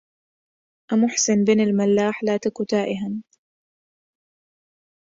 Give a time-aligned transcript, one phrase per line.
[0.93, 3.11] أمحسن بن الملح لا تك تائها